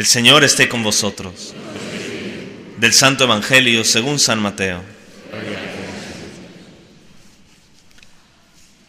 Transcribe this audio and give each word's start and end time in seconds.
El 0.00 0.06
Señor 0.06 0.44
esté 0.44 0.66
con 0.66 0.82
vosotros. 0.82 1.54
Del 2.78 2.94
Santo 2.94 3.24
Evangelio 3.24 3.84
según 3.84 4.18
San 4.18 4.40
Mateo. 4.40 4.82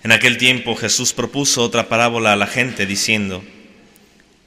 En 0.04 0.14
aquel 0.14 0.38
tiempo 0.38 0.74
Jesús 0.78 1.12
propuso 1.12 1.64
otra 1.64 1.90
parábola 1.90 2.32
a 2.32 2.38
la 2.38 2.48
gente 2.48 2.86
diciendo, 2.86 3.44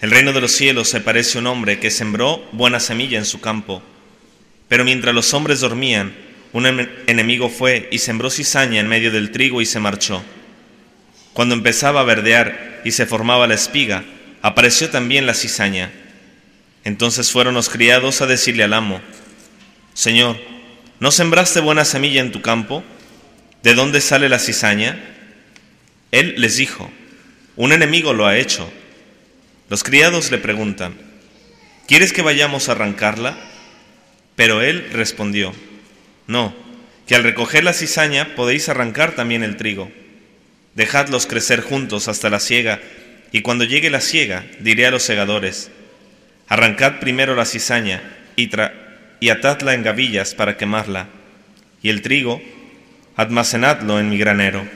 El 0.01 0.11
reino 0.11 0.33
de 0.33 0.41
los 0.41 0.53
cielos 0.53 0.89
se 0.89 1.03
parece 1.03 1.37
a 1.37 1.43
un 1.43 1.49
hombre 1.49 1.81
que 1.81 1.91
sembró 1.91 2.43
buena 2.53 2.81
semilla 2.81 3.19
en 3.19 3.27
su 3.27 3.43
campo, 3.43 3.83
pero 4.67 4.87
mientras 4.87 5.15
los 5.15 5.35
hombres 5.35 5.61
dormían, 5.61 6.17
un 6.55 6.65
enemigo 7.07 7.51
fue 7.51 7.91
y 7.93 7.99
sembró 7.99 8.31
cizaña 8.31 8.81
en 8.81 8.89
medio 8.89 9.11
del 9.11 9.33
trigo 9.33 9.61
y 9.61 9.67
se 9.67 9.81
marchó. 9.81 10.23
Cuando 11.35 11.55
empezaba 11.55 12.01
a 12.01 12.05
verdear 12.05 12.81
y 12.87 12.93
se 12.93 13.05
formaba 13.05 13.47
la 13.47 13.53
espiga, 13.53 14.03
apareció 14.41 14.89
también 14.89 15.27
la 15.27 15.35
cizaña. 15.35 15.93
Entonces 16.85 17.33
fueron 17.33 17.55
los 17.55 17.71
criados 17.71 18.21
a 18.21 18.27
decirle 18.27 18.63
al 18.63 18.75
amo, 18.75 19.01
Señor, 19.95 20.39
¿no 21.01 21.11
sembraste 21.11 21.61
buena 21.61 21.85
semilla 21.85 22.21
en 22.21 22.31
tu 22.31 22.43
campo? 22.43 22.85
¿De 23.63 23.75
dónde 23.75 24.03
sale 24.03 24.29
la 24.29 24.39
cizaña? 24.39 25.03
Él 26.13 26.35
les 26.37 26.57
dijo, 26.59 26.91
un 27.57 27.73
enemigo 27.73 28.13
lo 28.13 28.27
ha 28.27 28.37
hecho. 28.37 28.71
Los 29.71 29.83
criados 29.83 30.31
le 30.31 30.39
preguntan, 30.39 30.95
¿quieres 31.89 32.13
que 32.13 32.23
vayamos 32.23 32.69
a 32.69 32.73
arrancarla? 32.73 33.37
Pero 34.37 34.61
él 34.61 34.91
respondió, 34.93 35.55
no, 36.27 36.55
que 37.07 37.15
al 37.15 37.23
recoger 37.23 37.65
la 37.65 37.73
cizaña 37.73 38.35
podéis 38.35 38.69
arrancar 38.69 39.15
también 39.15 39.43
el 39.43 39.57
trigo. 39.57 39.91
Dejadlos 40.75 41.27
crecer 41.27 41.63
juntos 41.63 42.09
hasta 42.09 42.29
la 42.29 42.41
siega, 42.41 42.81
y 43.33 43.41
cuando 43.41 43.65
llegue 43.65 43.91
la 43.91 44.01
siega 44.01 44.45
diré 44.61 44.87
a 44.87 44.91
los 44.91 45.03
segadores, 45.03 45.71
arrancad 46.49 47.01
primero 47.01 47.35
la 47.35 47.45
cizaña 47.45 48.03
y, 48.37 48.51
atadla 49.31 49.75
en 49.75 49.83
gavillas 49.83 50.35
para 50.35 50.57
quemarla, 50.57 51.09
y 51.83 51.89
el 51.89 52.03
trigo 52.03 52.43
almacenadlo 53.17 53.99
en 53.99 54.11
mi 54.11 54.19
granero. 54.19 54.67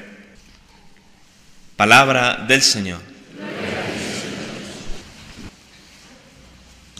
Palabra 1.77 2.45
del 2.49 2.63
Señor. 2.63 3.01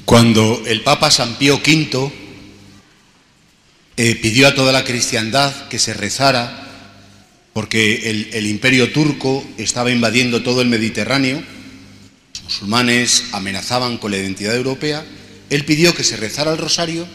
Cuando 0.05 0.63
el 0.67 0.83
Papa 0.83 1.11
San 1.11 1.35
Pío 1.37 1.57
V 1.57 2.13
eh, 3.97 4.15
pidió 4.17 4.49
a 4.49 4.55
toda 4.55 4.73
la 4.73 4.85
cristiandad 4.85 5.69
que 5.69 5.79
se 5.79 5.93
rezara 5.95 6.69
porque 7.59 8.09
el, 8.33 8.47
imperio 8.47 8.93
turco 8.93 9.45
estaba 9.59 9.91
invadiendo 9.91 10.45
todo 10.45 10.63
el 10.63 10.69
Mediterráneo, 10.69 11.43
musulmanes 12.49 13.25
amenazaban 13.33 13.99
con 13.99 14.11
la 14.11 14.17
identidad 14.17 14.57
europea, 14.57 15.05
él 15.51 15.67
pidió 15.67 15.95
que 15.95 16.03
se 16.03 16.17
rezara 16.17 16.51
el 16.51 16.57
rosario 16.57 17.07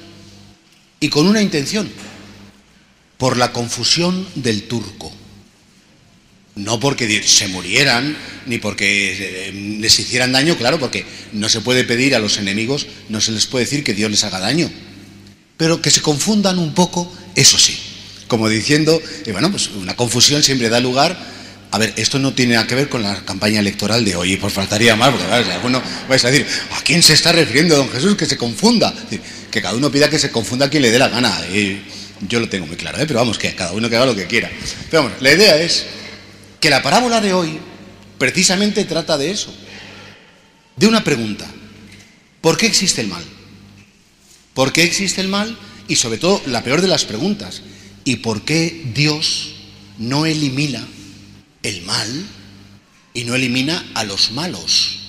y 1.00 1.10
con 1.10 1.26
una 1.26 1.42
intención, 1.42 1.90
por 3.18 3.38
la 3.38 3.52
confusión 3.52 4.28
del 4.36 4.68
turco. 4.68 5.12
No 6.54 6.80
porque 6.80 7.24
se 7.24 7.48
murieran, 7.48 8.16
ni 8.46 8.60
porque 8.60 9.48
eh, 9.48 9.52
les 9.80 9.98
hicieran 9.98 10.34
daño, 10.34 10.56
claro, 10.56 10.78
porque 10.78 11.04
no 11.32 11.50
se 11.50 11.62
puede 11.62 11.84
pedir 11.84 12.14
a 12.14 12.20
los 12.20 12.38
enemigos, 12.38 12.86
no 13.10 13.20
se 13.20 13.32
les 13.32 13.48
puede 13.48 13.66
decir 13.66 13.84
que 13.84 13.96
Dios 13.96 14.12
les 14.12 14.24
haga 14.24 14.38
daño. 14.40 14.70
Pero 15.58 15.82
que 15.82 15.90
se 15.90 16.02
confundan 16.02 16.60
un 16.60 16.76
poco, 16.76 17.12
eso 17.34 17.58
sí. 17.58 17.76
Como 18.28 18.50
diciendo, 18.50 19.02
bueno, 19.32 19.50
pues 19.50 19.70
una 19.70 19.96
confusión 19.96 20.44
siempre 20.44 20.70
da 20.70 20.80
lugar. 20.80 21.18
A 21.74 21.80
ver, 21.80 21.92
esto 21.96 22.20
no 22.20 22.36
tiene 22.36 22.54
nada 22.54 22.68
que 22.68 22.76
ver 22.76 22.88
con 22.88 23.02
la 23.02 23.26
campaña 23.26 23.60
electoral 23.60 24.06
de 24.06 24.16
hoy, 24.16 24.38
por 24.38 24.52
faltaría 24.52 24.96
más, 24.96 25.10
porque 25.10 25.26
claro, 25.26 25.52
alguno 25.54 25.82
vais 26.08 26.24
a 26.24 26.30
decir, 26.30 26.46
¿a 26.70 26.84
quién 26.84 27.02
se 27.02 27.14
está 27.14 27.32
refiriendo 27.32 27.76
don 27.76 27.90
Jesús 27.90 28.16
que 28.16 28.28
se 28.28 28.38
confunda? 28.38 28.94
que 29.50 29.60
cada 29.60 29.74
uno 29.74 29.92
pida 29.92 30.08
que 30.08 30.20
se 30.20 30.30
confunda 30.30 30.68
a 30.68 30.70
quien 30.70 30.84
le 30.84 30.92
dé 30.92 31.00
la 31.00 31.10
gana. 31.10 31.36
Y 31.48 31.82
yo 32.30 32.40
lo 32.40 32.48
tengo 32.48 32.68
muy 32.68 32.76
claro, 32.76 33.00
¿eh? 33.00 33.06
pero 33.08 33.22
vamos, 33.22 33.40
que 33.40 33.56
cada 33.56 33.72
uno 33.72 33.90
que 33.90 33.96
haga 33.96 34.06
lo 34.06 34.16
que 34.16 34.28
quiera. 34.28 34.52
Pero 34.92 35.02
vamos, 35.02 35.20
la 35.20 35.34
idea 35.34 35.60
es 35.60 35.88
que 36.60 36.70
la 36.70 36.84
parábola 36.84 37.20
de 37.22 37.34
hoy 37.34 37.58
precisamente 38.20 38.86
trata 38.86 39.18
de 39.18 39.32
eso, 39.32 39.52
de 40.76 40.86
una 40.86 41.04
pregunta. 41.04 41.48
¿Por 42.40 42.56
qué 42.56 42.68
existe 42.68 43.02
el 43.02 43.08
mal? 43.08 43.24
¿Por 44.54 44.74
qué 44.74 44.84
existe 44.84 45.22
el 45.22 45.28
mal? 45.28 45.58
Y 45.88 45.96
sobre 45.96 46.20
todo, 46.20 46.40
la 46.46 46.64
peor 46.64 46.82
de 46.82 46.88
las 46.88 47.04
preguntas, 47.04 47.64
¿y 48.06 48.18
por 48.18 48.46
qué 48.46 48.92
Dios 48.94 49.56
no 49.98 50.28
elimina 50.28 50.88
el 51.64 51.82
mal 51.84 52.28
y 53.14 53.24
no 53.24 53.36
elimina 53.36 53.92
a 53.96 54.04
los 54.04 54.32
malos? 54.32 55.00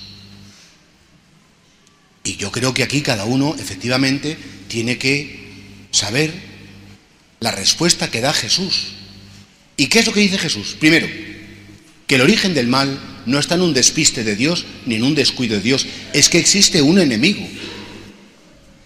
Y 2.23 2.37
yo 2.37 2.51
creo 2.51 2.73
que 2.73 2.83
aquí 2.83 3.01
cada 3.01 3.25
uno 3.25 3.55
efectivamente 3.59 4.35
tiene 4.67 4.97
que 4.97 5.45
saber 5.91 6.33
la 7.39 7.51
respuesta 7.51 8.09
que 8.09 8.21
da 8.21 8.33
Jesús. 8.33 8.87
¿Y 9.77 9.87
qué 9.87 9.99
es 9.99 10.07
lo 10.07 10.13
que 10.13 10.21
dice 10.21 10.39
Jesús? 10.39 10.75
Primero, 10.79 11.07
que 12.07 12.15
el 12.15 12.21
origen 12.21 12.53
del 12.53 12.67
mal 12.67 12.99
no 13.25 13.39
está 13.39 13.55
en 13.55 13.61
un 13.61 13.73
despiste 13.73 14.23
de 14.23 14.35
Dios 14.35 14.65
ni 14.85 14.95
en 14.95 15.03
un 15.03 15.15
descuido 15.15 15.55
de 15.55 15.61
Dios, 15.61 15.85
es 16.13 16.29
que 16.29 16.39
existe 16.39 16.81
un 16.81 16.99
enemigo. 16.99 17.47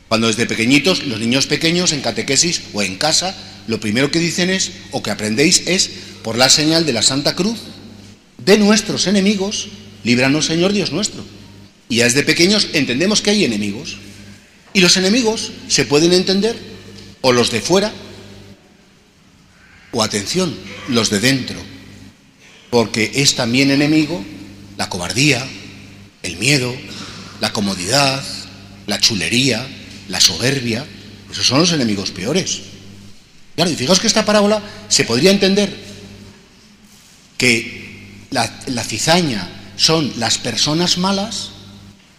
Cuando 0.10 0.28
desde 0.28 0.46
pequeñitos, 0.46 1.06
los 1.06 1.20
niños 1.20 1.46
pequeños 1.46 1.92
en 1.94 2.02
catequesis 2.02 2.62
o 2.74 2.82
en 2.82 2.98
casa, 2.98 3.36
lo 3.68 3.80
primero 3.80 4.10
que 4.10 4.20
dicen 4.20 4.50
es, 4.50 4.72
o 4.92 5.04
que 5.04 5.12
aprendéis 5.12 5.64
es, 5.68 5.92
por 6.24 6.38
la 6.38 6.50
señal 6.50 6.86
de 6.86 6.94
la 6.94 7.02
Santa 7.02 7.36
Cruz, 7.36 7.60
de 8.38 8.58
nuestros 8.58 9.08
enemigos, 9.08 9.70
líbranos 10.04 10.46
Señor 10.46 10.74
Dios 10.74 10.92
nuestro. 10.92 11.24
Y 11.90 11.98
ya 11.98 12.06
desde 12.06 12.24
pequeños 12.24 12.70
entendemos 12.74 13.22
que 13.22 13.32
hay 13.32 13.46
enemigos. 13.46 13.98
Y 14.74 14.82
los 14.82 14.98
enemigos 14.98 15.52
se 15.68 15.86
pueden 15.86 16.14
entender 16.14 16.56
o 17.22 17.32
los 17.32 17.52
de 17.52 17.62
fuera, 17.62 17.92
o 19.92 20.04
atención, 20.04 20.56
los 20.88 21.10
de 21.10 21.20
dentro 21.20 21.60
porque 22.70 23.12
es 23.16 23.36
también 23.36 23.72
enemigo 23.72 24.24
la 24.78 24.90
cobardía, 24.90 25.46
el 26.24 26.38
miedo, 26.38 26.74
la 27.42 27.52
comodidad, 27.52 28.24
la 28.88 29.00
chulería, 29.00 29.68
la 30.08 30.22
soberbia. 30.22 30.86
Esos 31.32 31.46
son 31.46 31.60
los 31.60 31.72
enemigos 31.72 32.12
peores. 32.12 32.62
Y 33.58 33.76
fijaos 33.76 34.00
que 34.00 34.08
esta 34.08 34.26
parábola 34.26 34.62
se 34.88 35.04
podría 35.04 35.32
entender 35.32 35.89
que 37.40 38.28
la, 38.30 38.84
cizaña 38.84 39.50
son 39.76 40.14
las 40.18 40.38
personas 40.38 41.00
malas 41.00 41.50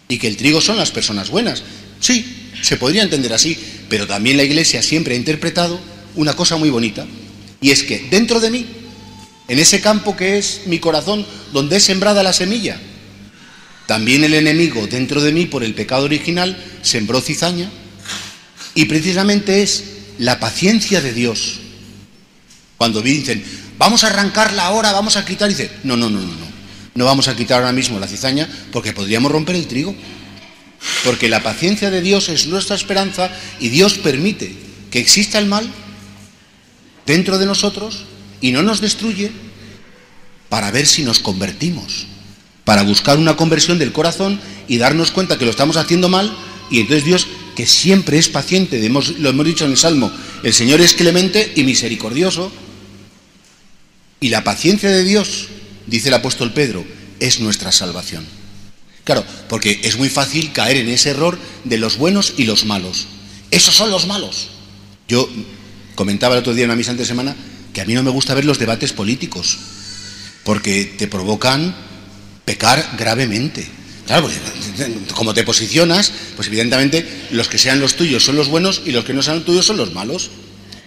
y 0.09 0.17
que 0.17 0.27
el 0.27 0.35
trigo 0.35 0.59
son 0.59 0.75
las 0.75 0.91
personas 0.91 1.29
buenas. 1.29 1.63
Sí, 2.01 2.51
se 2.61 2.75
podría 2.75 3.03
entender 3.03 3.31
así, 3.31 3.57
pero 3.87 4.05
también 4.05 4.35
la 4.35 4.43
Iglesia 4.43 4.81
siempre 4.81 5.13
ha 5.13 5.17
interpretado 5.17 5.79
una 6.15 6.33
cosa 6.33 6.57
muy 6.57 6.69
bonita, 6.69 7.05
y 7.61 7.71
es 7.71 7.83
que 7.83 8.07
dentro 8.09 8.41
de 8.41 8.51
mí 8.51 8.65
en 9.51 9.59
ese 9.59 9.81
campo 9.81 10.15
que 10.15 10.37
es 10.37 10.61
mi 10.67 10.79
corazón, 10.79 11.25
donde 11.51 11.75
es 11.75 11.83
sembrada 11.83 12.23
la 12.23 12.31
semilla. 12.31 12.79
También 13.85 14.23
el 14.23 14.33
enemigo 14.33 14.87
dentro 14.87 15.21
de 15.21 15.33
mí, 15.33 15.45
por 15.45 15.65
el 15.65 15.73
pecado 15.73 16.05
original, 16.05 16.55
sembró 16.83 17.19
cizaña. 17.19 17.69
Y 18.75 18.85
precisamente 18.85 19.61
es 19.61 19.83
la 20.19 20.39
paciencia 20.39 21.01
de 21.01 21.11
Dios. 21.11 21.59
Cuando 22.77 23.01
dicen, 23.01 23.43
vamos 23.81 24.03
a 24.03 24.09
arrancarla 24.09 24.67
ahora, 24.67 24.91
vamos 24.91 25.17
a 25.17 25.25
quitar, 25.25 25.49
y 25.49 25.55
dice, 25.55 25.71
no, 25.83 25.97
no, 25.97 26.07
no, 26.07 26.19
no, 26.19 26.27
no. 26.27 26.51
No 26.93 27.05
vamos 27.05 27.27
a 27.27 27.35
quitar 27.35 27.57
ahora 27.57 27.71
mismo 27.71 27.99
la 27.99 28.07
cizaña 28.07 28.47
porque 28.71 28.93
podríamos 28.93 29.31
romper 29.31 29.55
el 29.55 29.65
trigo. 29.65 29.95
Porque 31.03 31.29
la 31.29 31.41
paciencia 31.41 31.89
de 31.89 31.99
Dios 31.99 32.29
es 32.29 32.45
nuestra 32.45 32.75
esperanza 32.75 33.31
y 33.59 33.69
Dios 33.69 33.95
permite 33.95 34.55
que 34.91 34.99
exista 34.99 35.39
el 35.39 35.47
mal 35.47 35.67
dentro 37.07 37.39
de 37.39 37.47
nosotros 37.47 38.05
y 38.39 38.51
no 38.51 38.61
nos 38.61 38.81
destruye 38.81 39.31
para 40.47 40.69
ver 40.69 40.85
si 40.85 41.01
nos 41.01 41.17
convertimos, 41.17 42.05
para 42.63 42.83
buscar 42.83 43.17
una 43.17 43.35
conversión 43.35 43.79
del 43.79 43.93
corazón 43.93 44.39
y 44.67 44.77
darnos 44.77 45.09
cuenta 45.09 45.39
que 45.39 45.45
lo 45.45 45.51
estamos 45.51 45.77
haciendo 45.77 46.07
mal 46.07 46.31
y 46.69 46.81
entonces 46.81 47.03
Dios, 47.03 47.25
que 47.55 47.65
siempre 47.65 48.19
es 48.19 48.29
paciente, 48.29 48.87
lo 48.87 49.29
hemos 49.29 49.45
dicho 49.45 49.65
en 49.65 49.71
el 49.71 49.77
Salmo, 49.77 50.11
el 50.43 50.53
Señor 50.53 50.81
es 50.81 50.93
clemente 50.93 51.51
y 51.55 51.63
misericordioso, 51.63 52.51
y 54.21 54.29
la 54.29 54.43
paciencia 54.43 54.89
de 54.89 55.03
Dios, 55.03 55.47
dice 55.87 56.09
el 56.09 56.13
apóstol 56.13 56.53
Pedro, 56.53 56.85
es 57.19 57.39
nuestra 57.39 57.71
salvación. 57.71 58.23
Claro, 59.03 59.25
porque 59.49 59.81
es 59.83 59.97
muy 59.97 60.09
fácil 60.09 60.53
caer 60.53 60.77
en 60.77 60.89
ese 60.89 61.09
error 61.09 61.39
de 61.63 61.79
los 61.79 61.97
buenos 61.97 62.35
y 62.37 62.45
los 62.45 62.65
malos. 62.65 63.07
Esos 63.49 63.75
son 63.75 63.89
los 63.89 64.05
malos. 64.05 64.49
Yo 65.07 65.27
comentaba 65.95 66.35
el 66.35 66.41
otro 66.41 66.53
día 66.53 66.65
en 66.65 66.69
una 66.69 66.77
misa 66.77 66.93
de 66.93 67.03
semana 67.03 67.35
que 67.73 67.81
a 67.81 67.85
mí 67.85 67.95
no 67.95 68.03
me 68.03 68.11
gusta 68.11 68.35
ver 68.35 68.45
los 68.45 68.59
debates 68.59 68.93
políticos, 68.93 69.57
porque 70.43 70.85
te 70.85 71.07
provocan 71.07 71.75
pecar 72.45 72.95
gravemente. 72.99 73.67
Claro, 74.05 74.29
como 75.15 75.33
te 75.33 75.43
posicionas, 75.43 76.11
pues 76.35 76.47
evidentemente 76.47 77.07
los 77.31 77.47
que 77.47 77.57
sean 77.57 77.79
los 77.79 77.95
tuyos 77.95 78.23
son 78.23 78.35
los 78.35 78.49
buenos 78.49 78.83
y 78.85 78.91
los 78.91 79.03
que 79.03 79.13
no 79.13 79.23
sean 79.23 79.37
los 79.37 79.45
tuyos 79.45 79.65
son 79.65 79.77
los 79.77 79.93
malos. 79.93 80.29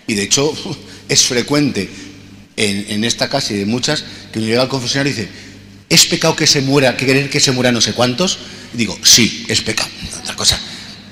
Y 0.06 0.14
de 0.14 0.22
hecho 0.22 0.54
es 1.08 1.24
frecuente 1.24 2.13
en, 2.56 3.04
esta 3.04 3.28
casa 3.28 3.52
y 3.52 3.58
de 3.58 3.66
muchas 3.66 4.04
que 4.32 4.38
uno 4.38 4.48
llega 4.48 4.62
al 4.62 4.68
confesionario 4.68 5.12
y 5.12 5.14
dice, 5.14 5.28
¿es 5.88 6.06
pecado 6.06 6.36
que 6.36 6.46
se 6.46 6.60
muera, 6.60 6.96
que 6.96 7.06
querer 7.06 7.30
que 7.30 7.40
se 7.40 7.52
muera 7.52 7.72
no 7.72 7.80
sé 7.80 7.92
cuántos? 7.92 8.38
Y 8.72 8.78
digo, 8.78 8.98
sí, 9.02 9.44
es 9.48 9.60
pecado, 9.60 9.90
otra 10.20 10.36
cosa. 10.36 10.60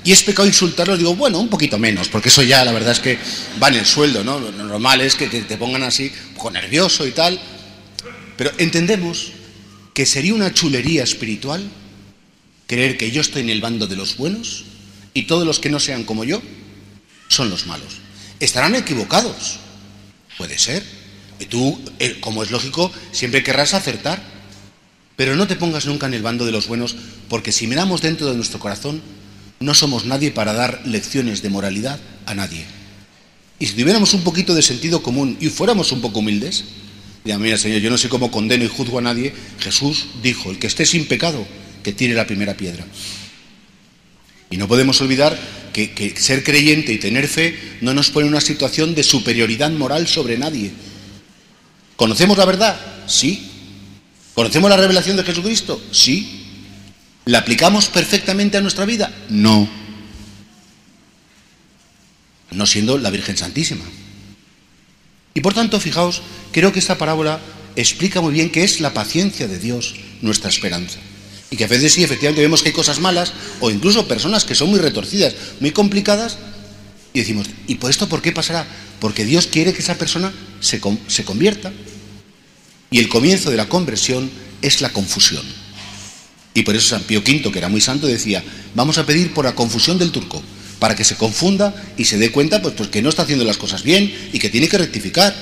Y 0.05 0.11
es 0.11 0.23
pecado 0.23 0.47
insultarlos, 0.47 0.97
digo, 0.97 1.15
bueno, 1.15 1.39
un 1.39 1.47
poquito 1.47 1.77
menos, 1.77 2.09
porque 2.09 2.29
eso 2.29 2.43
ya 2.43 2.65
la 2.65 2.73
verdad 2.73 2.91
es 2.91 2.99
que 2.99 3.17
va 3.61 3.69
en 3.69 3.75
el 3.75 3.85
sueldo, 3.85 4.23
¿no? 4.23 4.39
Lo 4.39 4.51
normal 4.51 5.01
es 5.01 5.15
que 5.15 5.27
te 5.27 5.57
pongan 5.57 5.83
así, 5.83 6.11
un 6.29 6.35
poco 6.35 6.51
nervioso 6.51 7.07
y 7.07 7.11
tal. 7.11 7.39
Pero 8.35 8.51
entendemos 8.57 9.31
que 9.93 10.05
sería 10.05 10.33
una 10.33 10.53
chulería 10.53 11.03
espiritual 11.03 11.63
creer 12.67 12.97
que 12.97 13.11
yo 13.11 13.21
estoy 13.21 13.43
en 13.43 13.49
el 13.49 13.61
bando 13.61 13.87
de 13.87 13.95
los 13.95 14.17
buenos 14.17 14.65
y 15.13 15.23
todos 15.23 15.45
los 15.45 15.59
que 15.59 15.69
no 15.69 15.79
sean 15.79 16.03
como 16.03 16.23
yo 16.23 16.41
son 17.27 17.49
los 17.49 17.67
malos. 17.67 17.99
Estarán 18.39 18.75
equivocados, 18.75 19.59
puede 20.37 20.57
ser. 20.57 20.83
Y 21.43 21.45
tú, 21.47 21.77
eh, 21.99 22.21
como 22.21 22.41
es 22.41 22.51
lógico, 22.51 22.89
siempre 23.11 23.43
querrás 23.43 23.73
acertar. 23.73 24.23
Pero 25.17 25.35
no 25.35 25.45
te 25.45 25.57
pongas 25.57 25.85
nunca 25.85 26.07
en 26.07 26.13
el 26.13 26.21
bando 26.21 26.45
de 26.45 26.53
los 26.53 26.67
buenos, 26.67 26.95
porque 27.27 27.51
si 27.51 27.67
miramos 27.67 28.01
dentro 28.01 28.29
de 28.29 28.35
nuestro 28.37 28.59
corazón, 28.59 29.01
no 29.59 29.73
somos 29.73 30.05
nadie 30.05 30.31
para 30.31 30.53
dar 30.53 30.81
lecciones 30.85 31.41
de 31.41 31.49
moralidad 31.49 31.99
a 32.25 32.33
nadie. 32.33 32.63
Y 33.59 33.65
si 33.65 33.73
tuviéramos 33.73 34.13
un 34.13 34.23
poquito 34.23 34.55
de 34.55 34.61
sentido 34.61 35.03
común 35.03 35.35
y 35.41 35.49
fuéramos 35.49 35.91
un 35.91 35.99
poco 35.99 36.19
humildes, 36.19 36.63
ya 37.25 37.37
mira 37.37 37.57
Señor, 37.57 37.81
yo 37.81 37.89
no 37.89 37.97
sé 37.97 38.07
cómo 38.07 38.31
condeno 38.31 38.63
y 38.63 38.69
juzgo 38.69 38.99
a 38.99 39.01
nadie, 39.01 39.33
Jesús 39.59 40.05
dijo, 40.23 40.49
el 40.49 40.59
que 40.59 40.67
esté 40.67 40.85
sin 40.85 41.07
pecado, 41.07 41.45
que 41.83 41.91
tire 41.91 42.13
la 42.13 42.25
primera 42.25 42.55
piedra. 42.55 42.85
Y 44.49 44.55
no 44.55 44.69
podemos 44.69 45.01
olvidar 45.01 45.37
que, 45.73 45.91
que, 45.91 46.15
ser 46.15 46.41
creyente 46.41 46.93
y 46.93 46.99
tener 46.99 47.27
fe 47.27 47.57
no 47.81 47.93
nos 47.93 48.11
pone 48.11 48.27
en 48.27 48.33
una 48.33 48.41
situación 48.41 48.95
de 48.95 49.03
superioridad 49.03 49.71
moral 49.71 50.07
sobre 50.07 50.37
nadie. 50.37 50.71
¿Conocemos 52.03 52.37
la 52.37 52.43
verdad? 52.43 52.77
Sí. 53.07 53.49
¿Conocemos 54.33 54.69
la 54.69 54.75
revelación 54.75 55.15
de 55.15 55.23
Jesucristo? 55.23 55.81
Sí. 55.93 56.43
¿La 57.23 57.37
aplicamos 57.37 57.85
perfectamente 57.85 58.57
a 58.57 58.61
nuestra 58.61 58.83
vida? 58.83 59.09
No. 59.29 59.69
No 62.51 62.65
siendo 62.65 62.97
la 62.97 63.09
Virgen 63.09 63.37
Santísima. 63.37 63.85
Y 65.33 65.39
por 65.39 65.53
tanto, 65.53 65.79
fijaos, 65.79 66.21
creo 66.51 66.73
que 66.73 66.79
esta 66.79 66.97
parábola 66.97 67.39
explica 67.77 68.19
muy 68.19 68.33
bien 68.33 68.49
qué 68.49 68.65
es 68.65 68.81
la 68.81 68.93
paciencia 68.93 69.47
de 69.47 69.57
Dios, 69.57 69.95
nuestra 70.21 70.49
esperanza. 70.49 70.99
Y 71.51 71.55
que 71.55 71.63
a 71.63 71.67
veces 71.69 71.93
sí, 71.93 72.03
efectivamente 72.03 72.41
vemos 72.41 72.63
que 72.63 72.67
hay 72.67 72.75
cosas 72.75 72.99
malas 72.99 73.31
o 73.61 73.71
incluso 73.71 74.09
personas 74.09 74.43
que 74.43 74.55
son 74.55 74.69
muy 74.69 74.79
retorcidas, 74.79 75.35
muy 75.61 75.71
complicadas, 75.71 76.37
y 77.13 77.19
decimos, 77.19 77.47
¿y 77.67 77.75
por 77.75 77.91
esto 77.91 78.09
por 78.09 78.21
qué 78.21 78.31
pasará? 78.31 78.65
Porque 78.99 79.23
Dios 79.23 79.47
quiere 79.47 79.71
que 79.71 79.81
esa 79.81 79.97
persona 79.97 80.33
se, 80.59 80.81
se 81.07 81.23
convierta. 81.23 81.71
Y 82.93 82.99
el 82.99 83.09
comienzo 83.09 83.49
de 83.49 83.57
la 83.57 83.67
conversión 83.67 84.29
es 84.61 84.79
la 84.79 84.89
confusión. 84.89 85.43
Y 86.53 86.61
por 86.61 86.75
eso 86.75 86.89
San 86.89 87.01
Pío 87.01 87.21
V, 87.21 87.51
que 87.51 87.57
era 87.57 87.67
muy 87.67 87.81
santo, 87.81 88.05
decía, 88.05 88.43
vamos 88.75 88.99
a 88.99 89.05
pedir 89.07 89.33
por 89.33 89.45
la 89.45 89.55
confusión 89.55 89.97
del 89.97 90.11
turco, 90.11 90.43
para 90.77 90.95
que 90.95 91.03
se 91.03 91.15
confunda 91.15 91.73
y 91.97 92.05
se 92.05 92.19
dé 92.19 92.31
cuenta 92.31 92.61
pues, 92.61 92.75
pues, 92.75 92.89
que 92.89 93.01
no 93.01 93.09
está 93.09 93.23
haciendo 93.23 93.45
las 93.45 93.57
cosas 93.57 93.81
bien 93.81 94.13
y 94.31 94.37
que 94.37 94.51
tiene 94.51 94.69
que 94.69 94.77
rectificar. 94.77 95.33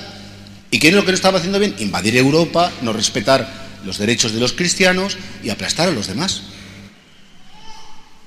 ¿Y 0.70 0.78
qué 0.78 0.88
es 0.88 0.94
lo 0.94 1.04
que 1.04 1.12
no 1.12 1.14
estaba 1.14 1.40
haciendo 1.40 1.58
bien? 1.58 1.74
Invadir 1.78 2.16
Europa, 2.16 2.72
no 2.80 2.94
respetar 2.94 3.68
los 3.84 3.98
derechos 3.98 4.32
de 4.32 4.40
los 4.40 4.54
cristianos 4.54 5.18
y 5.44 5.50
aplastar 5.50 5.90
a 5.90 5.92
los 5.92 6.06
demás. 6.06 6.44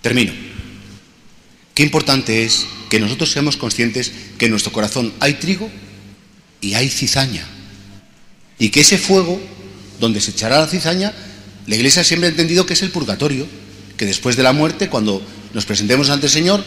Termino. 0.04 0.34
Qué 1.74 1.82
importante 1.82 2.44
es 2.44 2.68
que 2.92 3.00
nosotros 3.00 3.32
seamos 3.32 3.58
conscientes 3.58 4.12
que 4.38 4.46
en 4.46 4.52
nuestro 4.52 4.72
corazón 4.72 5.14
hay 5.20 5.34
trigo 5.34 5.72
y 6.62 6.76
hay 6.76 6.90
cizaña. 6.90 7.55
Y 8.60 8.70
que 8.70 8.82
ese 8.82 8.98
fuego, 8.98 9.40
donde 10.00 10.22
se 10.22 10.32
echará 10.32 10.60
la 10.60 10.68
cizaña, 10.68 11.14
la 11.68 11.76
Iglesia 11.76 12.04
siempre 12.04 12.28
ha 12.28 12.32
entendido 12.32 12.66
que 12.66 12.74
es 12.74 12.82
el 12.82 12.92
purgatorio, 12.92 13.48
que 13.98 14.06
después 14.06 14.36
de 14.36 14.44
la 14.44 14.54
muerte, 14.54 14.90
cuando 14.90 15.22
nos 15.54 15.66
presentemos 15.66 16.10
ante 16.10 16.28
el 16.28 16.32
Señor, 16.32 16.64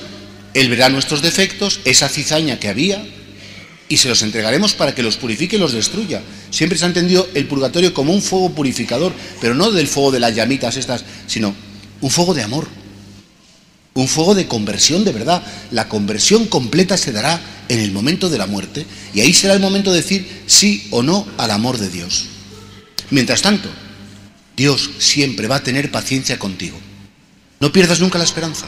Él 0.55 0.69
verá 0.69 0.89
nuestros 0.89 1.23
defectos, 1.23 1.81
esa 1.85 2.09
cizaña 2.09 2.59
que 2.59 2.69
había, 2.69 3.05
y 3.89 3.97
se 3.97 4.09
los 4.09 4.23
entregaremos 4.23 4.75
para 4.75 4.95
que 4.95 5.03
los 5.03 5.17
purifique 5.17 5.57
y 5.57 5.59
los 5.59 5.73
destruya. 5.73 6.23
Siempre 6.51 6.79
se 6.79 6.85
ha 6.85 6.89
entendido 6.89 7.27
el 7.35 7.47
purgatorio 7.47 7.95
como 7.95 8.13
un 8.13 8.23
fuego 8.23 8.51
purificador, 8.51 9.13
pero 9.41 9.55
no 9.55 9.71
del 9.71 9.89
fuego 9.89 10.11
de 10.11 10.21
las 10.21 10.35
llamitas 10.35 10.77
estas, 10.77 11.05
sino 11.27 11.55
un 12.01 12.11
fuego 12.11 12.35
de 12.35 12.43
amor, 12.43 12.69
un 13.95 14.09
fuego 14.09 14.35
de 14.35 14.47
conversión 14.47 15.05
de 15.05 15.13
verdad. 15.13 15.43
La 15.71 15.89
conversión 15.89 16.47
completa 16.47 16.99
se 16.99 17.13
dará 17.13 17.41
en 17.69 17.81
el 17.81 17.93
momento 17.93 18.31
de 18.31 18.39
la 18.39 18.47
muerte, 18.47 18.87
y 19.15 19.21
ahí 19.21 19.33
será 19.33 19.55
el 19.55 19.61
momento 19.61 19.91
de 19.91 19.99
decir 20.03 20.43
sí 20.47 20.87
o 20.91 21.03
no 21.03 21.27
al 21.37 21.51
amor 21.51 21.79
de 21.79 21.89
Dios. 21.89 22.27
Mientras 23.11 23.43
tanto, 23.43 23.69
Dios 24.57 24.91
siempre 24.99 25.47
va 25.49 25.57
a 25.57 25.63
tener 25.63 25.91
paciencia 25.91 26.39
contigo. 26.39 26.79
No 27.61 27.73
pierdas 27.73 28.01
nunca 28.01 28.19
la 28.19 28.25
esperanza. 28.25 28.67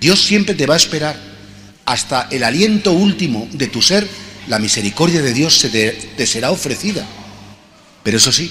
Dios 0.00 0.20
siempre 0.20 0.54
te 0.54 0.66
va 0.66 0.74
a 0.74 0.78
esperar 0.78 1.18
hasta 1.84 2.28
el 2.30 2.44
aliento 2.44 2.92
último 2.92 3.48
de 3.52 3.66
tu 3.66 3.82
ser. 3.82 4.06
La 4.48 4.58
misericordia 4.58 5.22
de 5.22 5.34
Dios 5.34 5.60
te 5.60 6.26
será 6.26 6.50
ofrecida. 6.50 7.06
Pero 8.02 8.18
eso 8.18 8.30
sí, 8.32 8.50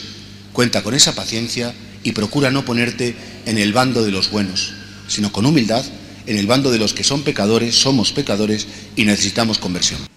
cuenta 0.51 0.83
con 0.83 0.93
esa 0.93 1.15
paciencia 1.15 1.73
y 2.03 2.11
procura 2.11 2.51
no 2.51 2.65
ponerte 2.65 3.15
en 3.45 3.57
el 3.57 3.73
bando 3.73 4.03
de 4.03 4.11
los 4.11 4.29
buenos, 4.29 4.73
sino 5.07 5.31
con 5.31 5.45
humildad 5.45 5.85
en 6.27 6.37
el 6.37 6.47
bando 6.47 6.71
de 6.71 6.79
los 6.79 6.93
que 6.93 7.03
son 7.03 7.23
pecadores, 7.23 7.75
somos 7.75 8.11
pecadores 8.11 8.67
y 8.95 9.05
necesitamos 9.05 9.57
conversión. 9.57 10.14